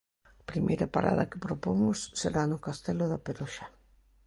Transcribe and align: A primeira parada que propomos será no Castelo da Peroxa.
A 0.41 0.43
primeira 0.51 0.91
parada 0.95 1.29
que 1.29 1.43
propomos 1.45 1.97
será 2.21 2.41
no 2.47 2.61
Castelo 2.65 3.05
da 3.11 3.19
Peroxa. 3.25 3.65